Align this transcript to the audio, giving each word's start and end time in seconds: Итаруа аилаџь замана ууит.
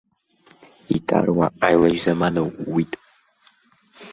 Итаруа 0.97 1.47
аилаџь 1.65 1.99
замана 2.05 2.41
ууит. 2.69 2.91